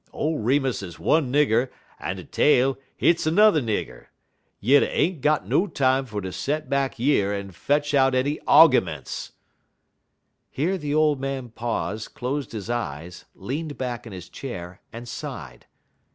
[0.11, 1.69] Ole Remus is one nigger
[1.99, 4.07] en de tale, hit's a n'er nigger.
[4.59, 8.41] Yit I ain't got no time fer ter set back yer en fetch out de
[8.47, 9.33] oggyments."
[10.49, 15.67] Here the old man paused, closed his eyes, leaned back in his chair, and sighed.